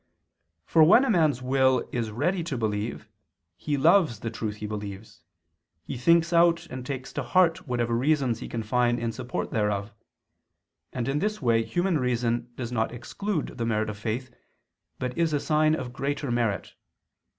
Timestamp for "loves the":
3.77-4.31